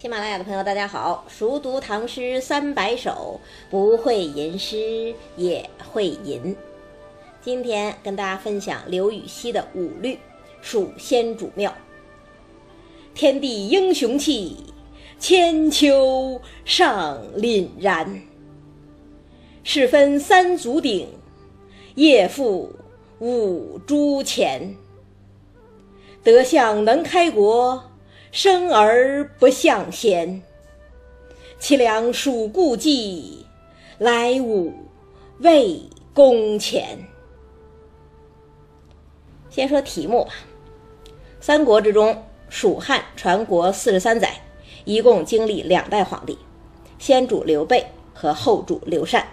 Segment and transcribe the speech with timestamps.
[0.00, 1.24] 喜马拉雅的朋友，大家好！
[1.26, 6.54] 熟读唐诗三百首，不会吟诗也会吟。
[7.42, 10.14] 今天跟大家分享刘禹锡的五律
[10.62, 11.68] 《蜀先主庙》。
[13.12, 14.72] 天地英雄气，
[15.18, 18.22] 千秋尚凛然。
[19.64, 21.08] 世分三足鼎，
[21.96, 22.72] 夜赴
[23.18, 24.76] 五铢钱。
[26.22, 27.82] 德相能开国。
[28.30, 30.42] 生而不向贤，
[31.58, 33.46] 凄凉蜀故迹，
[33.96, 34.72] 来吾
[35.38, 35.80] 魏
[36.12, 36.98] 公前。
[39.48, 40.32] 先说题目吧。
[41.40, 44.42] 三国之中，蜀汉传国四十三载，
[44.84, 46.38] 一共经历两代皇帝，
[46.98, 49.26] 先主刘备和后主刘禅。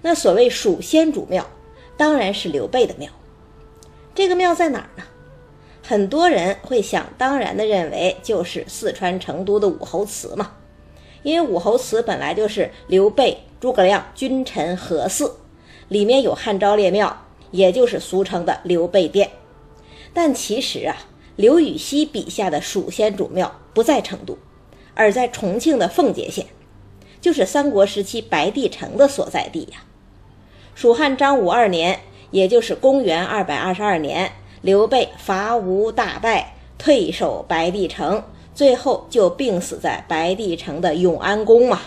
[0.00, 1.46] 那所谓蜀先主庙，
[1.98, 3.10] 当然是刘备的庙。
[4.14, 5.04] 这个庙在哪儿呢？
[5.88, 10.50] 很多人会想当然的认为就是四川成都的武侯祠嘛，
[11.22, 15.32] 因为武侯祠本来就是刘备、诸葛亮君臣合祀，
[15.86, 17.16] 里面有汉昭烈庙，
[17.52, 19.30] 也就是俗称的刘备殿。
[20.12, 20.96] 但其实啊，
[21.36, 24.36] 刘禹锡笔下的蜀先主庙不在成都，
[24.94, 26.46] 而在重庆的奉节县，
[27.20, 29.84] 就是三国时期白帝城的所在地呀。
[30.74, 32.00] 蜀汉章武二年，
[32.32, 34.32] 也就是公元二百二十二年。
[34.66, 38.20] 刘备伐吴大败，退守白帝城，
[38.52, 41.80] 最后就病死在白帝城的永安宫嘛。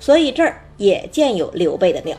[0.00, 2.16] 所以这儿也建有刘备的庙。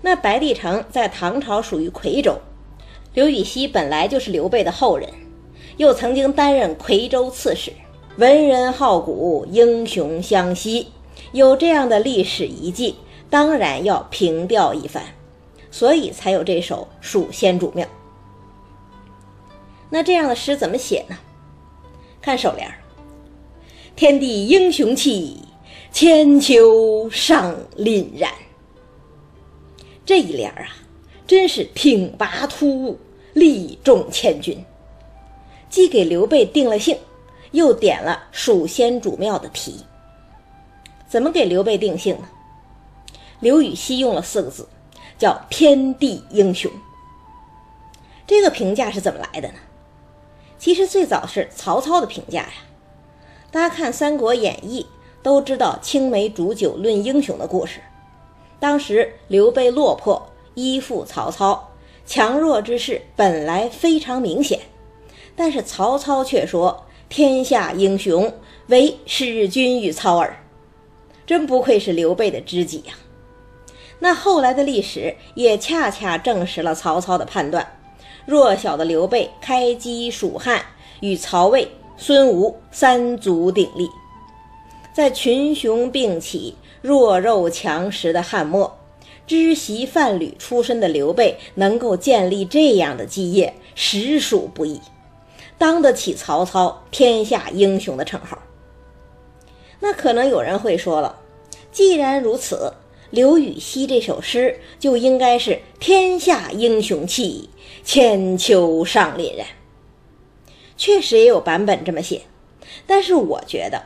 [0.00, 2.38] 那白帝城在唐朝属于夔州，
[3.12, 5.10] 刘禹锡本来就是刘备的后人，
[5.76, 7.70] 又曾经担任夔州刺史，
[8.16, 10.88] 文人好古，英雄相惜，
[11.32, 12.96] 有这样的历史遗迹，
[13.28, 15.02] 当然要凭吊一番，
[15.70, 17.84] 所以才有这首《蜀先主庙》。
[19.90, 21.18] 那这样的诗怎么写呢？
[22.22, 22.72] 看首联
[23.96, 25.42] ：“天地英雄气，
[25.90, 28.30] 千秋尚凛然。”
[30.06, 30.68] 这一联啊，
[31.26, 32.98] 真是挺拔突兀，
[33.32, 34.64] 力重千钧。
[35.68, 36.98] 既给刘备定了性，
[37.52, 39.84] 又点了蜀先主庙的题。
[41.08, 42.28] 怎么给刘备定性呢？
[43.40, 44.68] 刘禹锡用了四个字，
[45.18, 46.70] 叫“天地英雄”。
[48.26, 49.54] 这个评价是怎么来的呢？
[50.60, 52.52] 其实最早是曹操的评价呀。
[53.50, 54.82] 大家看《三国演义》，
[55.22, 57.80] 都知道青梅煮酒论英雄的故事。
[58.60, 61.70] 当时刘备落魄，依附曹操，
[62.04, 64.60] 强弱之势本来非常明显，
[65.34, 68.30] 但是曹操却说：“天下英雄，
[68.66, 70.36] 唯使君与操耳。”
[71.26, 72.92] 真不愧是刘备的知己呀。
[73.98, 77.79] 那后来的历史也恰恰证实了曹操的判断。
[78.26, 80.62] 弱小的刘备开基蜀汉，
[81.00, 83.88] 与曹魏、孙吴三足鼎立，
[84.94, 88.78] 在群雄并起、弱肉强食的汉末，
[89.26, 94.80] 知席贩履出身的刘备能够建立这样的基业，实属不易，
[95.58, 98.38] 当得起曹操“天下英雄”的称号。
[99.80, 101.16] 那可能有人会说了，
[101.72, 102.72] 既然如此。
[103.10, 107.50] 刘禹锡这首诗就应该是“天下英雄气，
[107.84, 109.46] 千秋尚凛然”。
[110.78, 112.22] 确实也有版本这么写，
[112.86, 113.82] 但是我觉得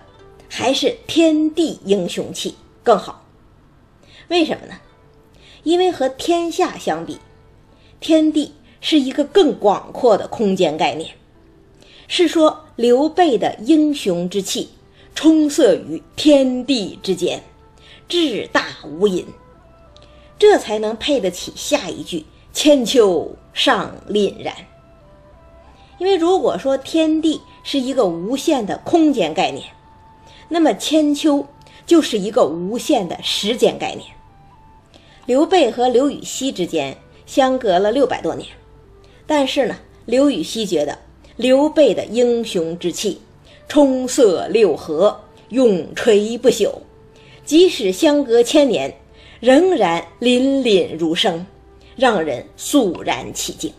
[0.48, 2.54] 还是“天地英雄气”
[2.84, 3.24] 更好。
[4.28, 4.74] 为什么呢？
[5.62, 7.18] 因为和天下相比，
[8.00, 8.52] 天地
[8.82, 11.14] 是一个更广阔的空间概念，
[12.06, 14.68] 是说刘备的英雄之气
[15.14, 17.42] 充塞于天地之间。
[18.09, 19.25] 志大无垠，
[20.38, 24.54] 这才能配得起下一句“千秋尚凛然”。
[25.98, 29.70] 因为如果说天地是一个无限的空间概念，
[30.48, 31.47] 那么千秋
[31.87, 34.10] 就是一个无限的时间概念。
[35.25, 38.48] 刘备和刘禹锡之间相隔了六百多年，
[39.26, 40.98] 但是呢，刘禹锡觉得
[41.36, 43.22] 刘备的英雄之气
[43.66, 46.71] 充塞六合，永垂不朽。
[47.44, 48.96] 即使相隔千年，
[49.41, 51.44] 仍然凛凛如生，
[51.94, 53.72] 让人肃然起敬。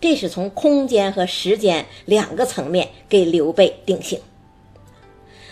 [0.00, 4.20] 这是从空间和时间两个层面给刘备定性。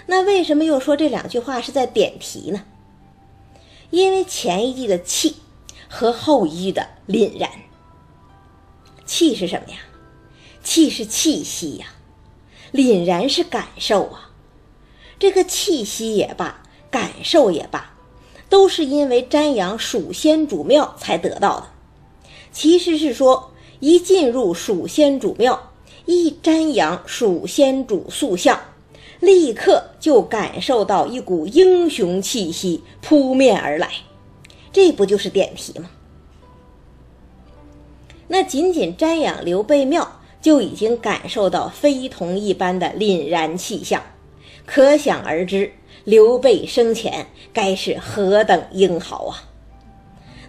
[0.06, 2.64] 那为什么又说这两句话是在点题呢？
[3.90, 5.36] 因为前一句的气
[5.88, 7.50] 和后一句的凛然。
[9.04, 9.78] 气是什么呀？
[10.64, 11.86] 气是气息呀，
[12.72, 14.30] 凛然是感受啊。
[15.18, 16.62] 这个气息也罢。
[16.90, 17.94] 感受也罢，
[18.48, 21.66] 都是因为瞻仰蜀先主庙才得到的。
[22.52, 25.70] 其实是说，一进入蜀先主庙，
[26.04, 28.58] 一瞻仰蜀先主塑像，
[29.20, 33.88] 立刻就感受到一股英雄气息扑面而来，
[34.72, 35.90] 这不就是点题吗？
[38.26, 44.02] 那仅仅瞻仰刘备庙，就已经感受到非同一般的凛然气象，
[44.66, 45.72] 可想而知，
[46.04, 49.44] 刘备生前该是何等英豪啊！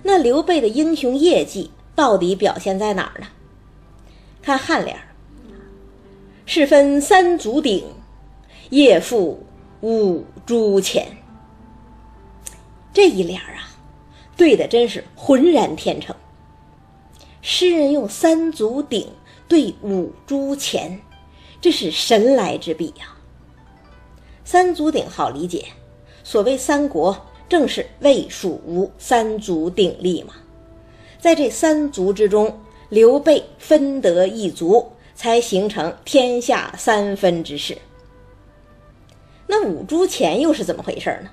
[0.03, 3.27] 那刘备的英雄业绩到底表现在哪儿呢？
[4.41, 5.03] 看颔联儿
[6.45, 7.85] 是分三足鼎，
[8.69, 9.45] 夜赴
[9.81, 11.17] 五铢钱。
[12.93, 13.69] 这一联儿啊，
[14.35, 16.15] 对的真是浑然天成。
[17.41, 19.07] 诗人用三足鼎
[19.47, 20.99] 对五铢钱，
[21.59, 23.15] 这是神来之笔呀。
[24.43, 25.65] 三足鼎好理解，
[26.23, 27.15] 所谓三国
[27.47, 30.33] 正是魏、蜀、吴三足鼎立嘛。
[31.19, 32.59] 在这三足之中，
[32.89, 37.77] 刘备分得一足，才形成天下三分之势。
[39.47, 41.29] 那五铢钱又是怎么回事呢？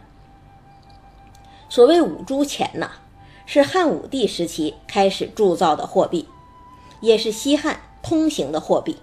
[1.68, 2.90] 所谓五铢钱呐。
[3.50, 6.28] 是汉武帝时期开始铸造的货币，
[7.00, 8.98] 也是西汉通行的货币。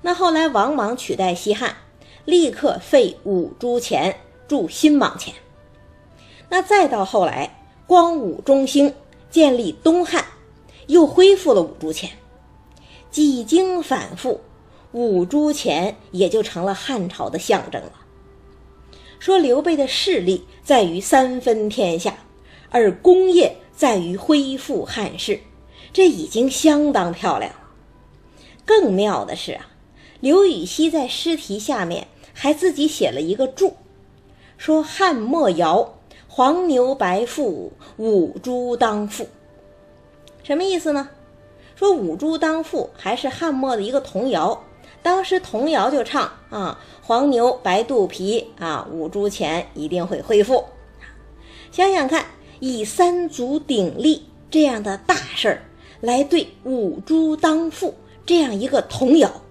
[0.00, 1.76] 那后来王莽取代西汉，
[2.24, 4.16] 立刻废五铢钱，
[4.48, 5.34] 铸新莽钱。
[6.48, 8.94] 那再到后来光武中兴，
[9.30, 10.24] 建立东汉，
[10.86, 12.10] 又恢复了五铢钱。
[13.10, 14.40] 几经反复，
[14.92, 17.92] 五铢钱也就成了汉朝的象征了。
[19.18, 22.16] 说刘备的势力在于三分天下。
[22.70, 25.38] 而功业在于恢复汉室，
[25.92, 27.60] 这已经相当漂亮了。
[28.64, 29.68] 更妙的是啊，
[30.18, 33.72] 刘禹锡在诗题下面还自己写了一个注，
[34.58, 35.94] 说“汉末尧，
[36.28, 39.28] 黄牛白腹，五铢当付”。
[40.44, 41.08] 什么意思呢？
[41.74, 44.62] 说五铢当付还是汉末的一个童谣，
[45.02, 50.64] 当时童谣就唱啊，黄牛白肚皮啊，五铢钱一定会恢复。
[51.70, 52.26] 想想看。
[52.60, 55.62] 以三足鼎立这样的大事儿
[56.00, 57.94] 来对五铢当付
[58.24, 59.42] 这样一个童谣，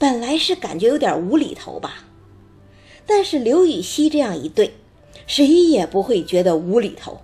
[0.00, 2.06] 本来是感觉有点无厘头吧，
[3.04, 4.72] 但是刘禹锡这样一对，
[5.26, 7.20] 谁也不会觉得无厘头，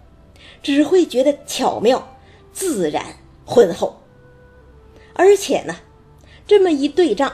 [0.63, 2.17] 只会觉得巧妙、
[2.53, 4.03] 自然、浑厚。
[5.15, 5.77] 而且呢，
[6.47, 7.33] 这么一对仗，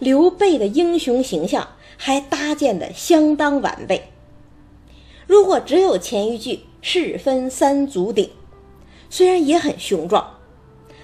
[0.00, 4.10] 刘备的英雄形象还搭建的相当完备。
[5.28, 6.64] 如果只有前一句。
[6.84, 8.28] 势分三足鼎，
[9.08, 10.40] 虽然也很雄壮，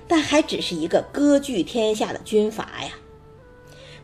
[0.08, 2.90] 但还只是一个割据天下的军阀呀。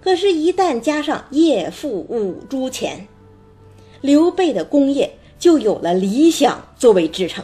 [0.05, 3.09] 可是，一旦加上夜父五铢钱，
[4.03, 7.43] 刘备的功业就有了理想作为支撑。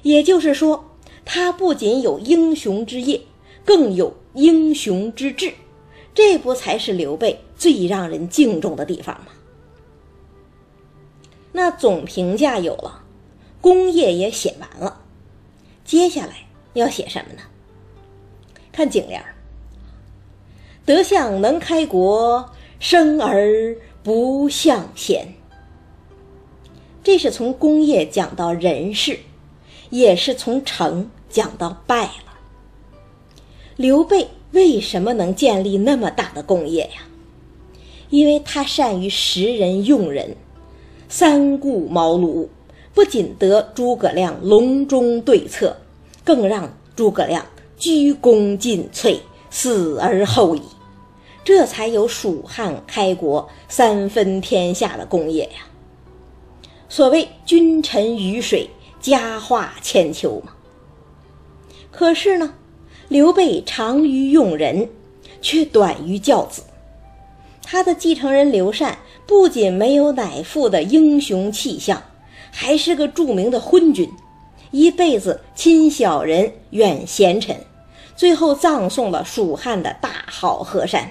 [0.00, 0.96] 也就是说，
[1.26, 3.20] 他不仅有英雄之业，
[3.62, 5.52] 更有英雄之志，
[6.14, 9.26] 这不才是刘备最让人敬重的地方吗？
[11.52, 13.04] 那总评价有了。
[13.60, 15.02] 功业也写完了，
[15.84, 17.42] 接下来要写什么呢？
[18.72, 19.34] 看颈联儿
[20.90, 22.50] ：“德相能开国，
[22.80, 25.34] 生而不向贤。”
[27.04, 29.20] 这是从功业讲到人事，
[29.90, 32.40] 也是从成讲到败了。
[33.76, 37.06] 刘备为什么能建立那么大的功业呀？
[38.08, 40.34] 因为他善于识人用人，
[41.08, 42.48] 三顾茅庐。
[42.92, 45.76] 不仅得诸葛亮隆中对策，
[46.24, 47.46] 更让诸葛亮
[47.78, 50.62] 鞠躬尽瘁，死而后已，
[51.44, 55.66] 这才有蜀汉开国、三分天下的功业呀。
[56.88, 58.68] 所谓君臣鱼水，
[59.00, 60.52] 佳话千秋嘛。
[61.90, 62.54] 可是呢，
[63.08, 64.88] 刘备长于用人，
[65.40, 66.62] 却短于教子。
[67.62, 72.02] 他的继承人刘禅不仅没有乃父的英雄气象。
[72.52, 74.10] 还是个著名的昏君，
[74.72, 77.56] 一辈子亲小人远贤臣，
[78.16, 81.08] 最后葬送了蜀汉的大好河山。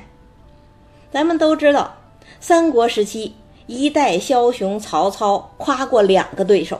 [1.11, 1.95] 咱们都知道，
[2.39, 3.33] 三国时期
[3.67, 6.79] 一代枭雄曹操夸过两个对手，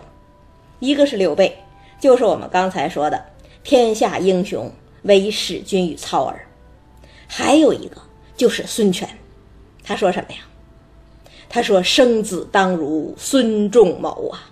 [0.80, 1.58] 一个是刘备，
[2.00, 3.24] 就是我们刚才说的
[3.64, 4.72] 天下英雄
[5.04, 6.36] 唯使君与操耳；
[7.28, 7.98] 还有一个
[8.38, 9.10] 就是孙权，
[9.84, 10.40] 他说什么呀？
[11.52, 14.52] 他说：“生子当如孙仲谋啊！”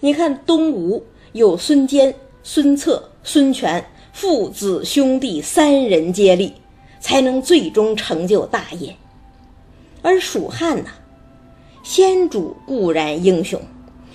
[0.00, 6.54] 你看，东吴有孙坚、孙策、孙权父子兄弟三人接力，
[7.06, 8.96] 才能最终成就大业。
[10.02, 10.90] 而蜀汉呢，
[11.84, 13.62] 先主固然英雄，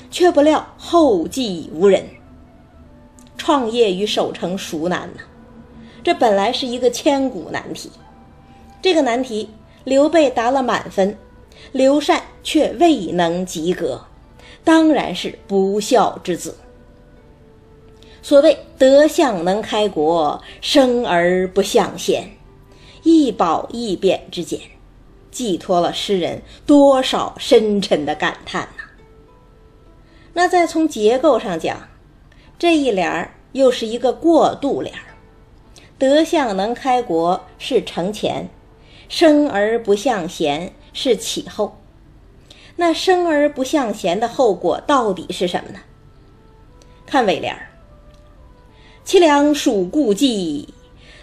[0.10, 2.05] 却不料后继无人。
[3.38, 5.21] 创业与守成孰难呢？
[6.03, 7.89] 这本来是一个千古难题。
[8.81, 9.50] 这个难题。
[9.83, 11.17] 刘备答了满分，
[11.71, 14.00] 刘禅却未能及格，
[14.63, 16.55] 当然是不孝之子。
[18.21, 22.29] 所谓德相能开国，生而不相贤，
[23.03, 24.60] 一褒一贬之间，
[25.31, 28.84] 寄托了诗人多少深沉的感叹呐！
[30.34, 31.89] 那再从结构上讲，
[32.60, 35.15] 这一联儿又是一个过渡联儿，
[35.98, 38.50] 德相能开国是承前，
[39.10, 41.77] 生而不向贤是启后。
[42.77, 45.79] 那生而不向贤的后果到底是什么呢？
[47.05, 47.67] 看尾联儿。
[49.05, 50.74] 凄凉属故伎，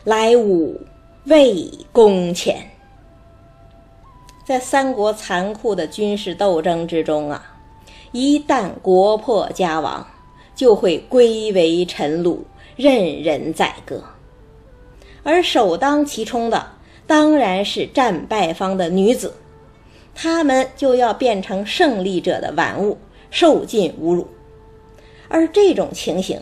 [0.05, 0.81] 来吾
[1.29, 2.71] 魏公前。
[4.47, 7.59] 在三国残酷的军事斗争之中啊，
[8.13, 10.07] 一旦国破家亡，
[10.55, 12.39] 就会归为臣虏，
[12.77, 14.03] 任人宰割。
[15.23, 16.67] 而首当其冲的
[17.07, 19.35] 当然是战败方的女子，
[20.15, 22.97] 她们就要变成胜利者的玩物，
[23.31, 24.27] 受尽侮辱。
[25.29, 26.41] 而这种情形。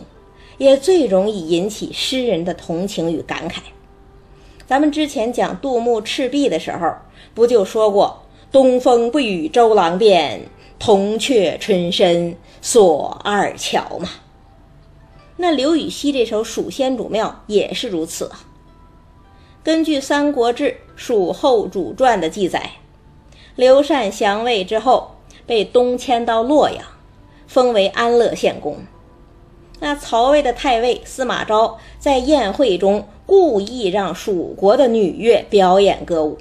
[0.57, 3.59] 也最容易引起诗人的同情与感慨。
[4.67, 6.93] 咱们之前讲杜牧《赤壁》的时候，
[7.33, 8.21] 不就说过
[8.51, 10.41] “东风不与周郎便，
[10.77, 14.09] 铜雀春深锁二乔”吗？
[15.37, 18.41] 那刘禹锡这首《蜀先主庙》也是如此啊。
[19.63, 22.71] 根据《三国志·蜀后主传》的记载，
[23.55, 26.83] 刘禅降魏之后，被东迁到洛阳，
[27.47, 28.77] 封为安乐县公。
[29.79, 36.39] 那曹魏的太尉司马昭在宴会中故意让蜀国的女乐表演歌舞，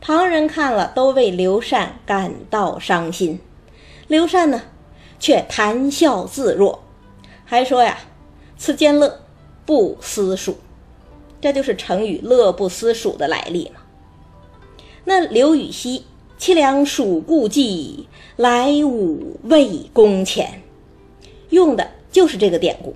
[0.00, 3.40] 旁人看了都为刘禅感到伤心。
[4.06, 4.60] 刘禅呢，
[5.18, 6.82] 却谈笑自若，
[7.46, 7.96] 还说呀
[8.58, 9.20] ：“此间乐，
[9.64, 10.58] 不思蜀。”
[11.40, 13.80] 这就是成语“乐不思蜀”的来历嘛。
[15.04, 16.04] 那刘禹锡
[16.38, 20.60] “凄凉蜀故伎，来吾魏公前”，
[21.48, 21.92] 用的。
[22.12, 22.94] 就是这个典故。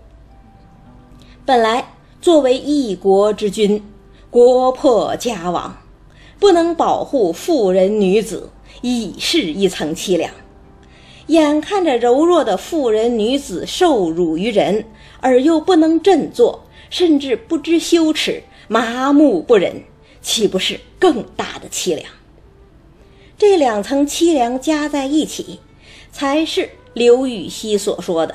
[1.44, 3.82] 本来作为一国之君，
[4.28, 5.74] 国破家亡，
[6.38, 8.50] 不能保护妇人女子，
[8.82, 10.30] 已是一层凄凉。
[11.28, 14.84] 眼看着柔弱的妇人女子受辱于人，
[15.20, 19.82] 而又不能振作，甚至不知羞耻，麻木不仁，
[20.20, 22.04] 岂不是更大的凄凉？
[23.38, 25.60] 这两层凄凉加在一起，
[26.12, 28.34] 才是刘禹锡所说的。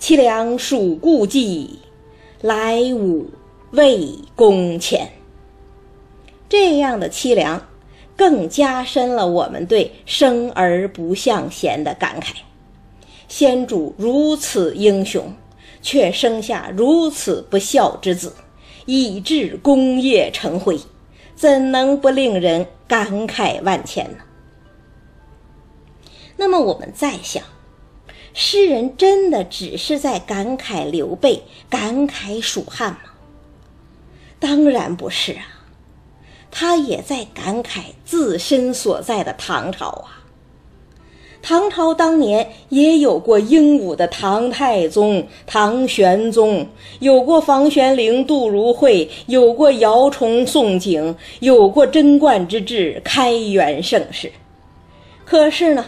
[0.00, 1.80] 凄凉属故伎，
[2.42, 3.30] 来吾
[3.70, 5.08] 魏公前。
[6.48, 7.68] 这样的凄凉，
[8.16, 12.34] 更加深了我们对生而不向贤的感慨。
[13.28, 15.32] 先主如此英雄，
[15.80, 18.34] 却生下如此不孝之子，
[18.86, 20.78] 以致功业成灰，
[21.36, 24.18] 怎能不令人感慨万千呢？
[26.36, 27.42] 那么我们再想。
[28.34, 32.98] 诗人真的只是在感慨刘备、感慨蜀汉吗？
[34.38, 35.44] 当然不是啊，
[36.50, 40.18] 他也在感慨自身所在的唐朝啊。
[41.42, 46.66] 唐朝当年也有过英武的唐太宗、唐玄宗，
[47.00, 54.32] 有过房玄龄、杜如晦，有过姚崇、宋璟，有过贞观之治、开元盛世。
[55.24, 55.84] 可是呢？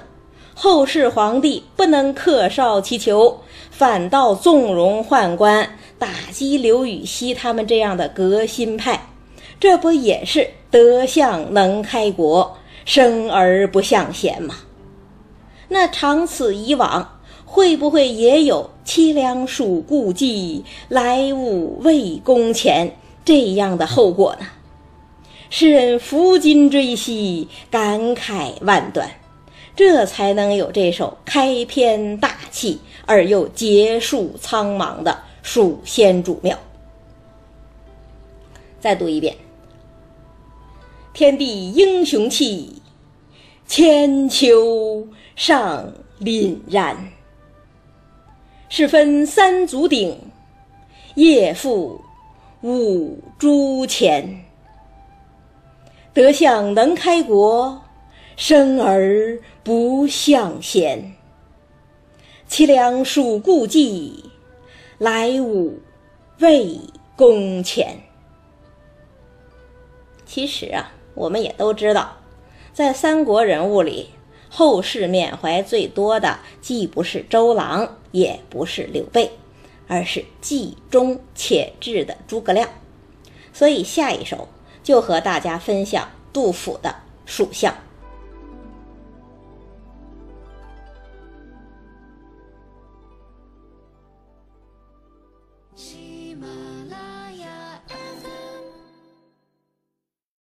[0.54, 9.08] 后世皇帝不能克绍其求，反倒纵容宦官，打击刘禹锡他们这样的革新派，
[9.58, 14.54] 这不也是德相能开国，生而不相贤吗？
[15.68, 24.46] 那长此以往，会不会也有凄凉属故伎，来吾魏公前这样的后果呢？
[25.50, 29.08] 诗人抚今追昔，感慨万端。
[29.76, 35.10] 这才能有这首开篇大气而又结束苍茫的
[35.42, 36.56] 《蜀先主庙》。
[38.78, 39.36] 再读一遍：
[41.12, 42.80] 天地英雄气，
[43.66, 47.08] 千秋尚凛然。
[48.68, 50.16] 是分三足鼎，
[51.16, 52.00] 夜赴
[52.62, 54.44] 五铢钱。
[56.12, 57.80] 德相能开国。
[58.36, 61.14] 生而不相贤，
[62.46, 64.24] 凄凉属故伎，
[64.98, 65.80] 来吾
[66.38, 66.78] 魏
[67.16, 67.96] 公前。
[70.26, 72.18] 其实啊，我们也都知道，
[72.74, 74.10] 在三国人物里，
[74.50, 79.30] 后世缅怀最多的既不是周郎，也不是刘备，
[79.88, 82.68] 而是计忠且智的诸葛亮。
[83.54, 84.46] 所以下一首
[84.82, 86.06] 就和大家分享。
[86.34, 87.74] 杜甫的蜀相。